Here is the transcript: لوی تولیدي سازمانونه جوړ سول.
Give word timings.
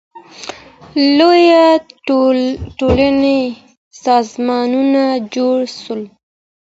لوی 1.17 1.45
تولیدي 2.77 3.41
سازمانونه 4.03 5.03
جوړ 5.33 5.57
سول. 5.79 6.01